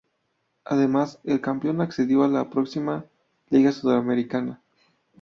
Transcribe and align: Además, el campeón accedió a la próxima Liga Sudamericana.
Además, 0.65 1.19
el 1.25 1.41
campeón 1.41 1.79
accedió 1.79 2.23
a 2.23 2.27
la 2.27 2.49
próxima 2.49 3.05
Liga 3.51 3.71
Sudamericana. 3.71 4.59